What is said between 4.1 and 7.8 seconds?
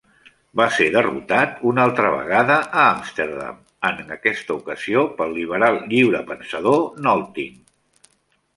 aquesta ocasió pel liberal lliurepensador Nolting.